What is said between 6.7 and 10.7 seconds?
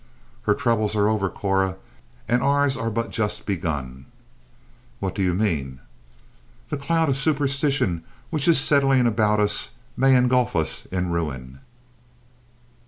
"This cloud of superstition which is settling about us may engulf